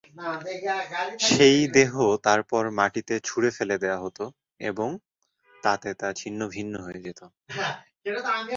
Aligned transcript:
সেই 1.27 1.59
দেহ 1.67 1.93
তারপর 2.23 2.63
মাটিতে 2.71 3.15
ছুড়ে 3.23 3.49
ফেলে 3.51 3.75
দেয়া 3.77 3.97
হত 3.97 4.19
এবং 4.61 4.89
তাতে 5.55 5.89
তা 5.93 6.07
ছিন্ন 6.13 6.39
ভিন্ন 6.47 6.73
হয়ে 6.81 7.03
যেত। 7.05 7.21